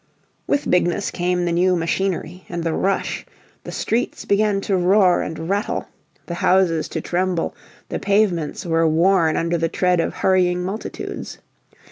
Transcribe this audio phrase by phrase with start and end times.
[0.47, 3.23] With Bigness came the new machinery and the rush;
[3.63, 5.89] the streets began to roar and rattle,
[6.25, 7.53] the houses to tremble;
[7.89, 11.37] the pavements were worn under the tread of hurrying multitudes.